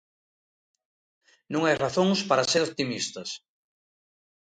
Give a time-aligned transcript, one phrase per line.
[1.53, 3.29] Non hai razóns para ser optimistas.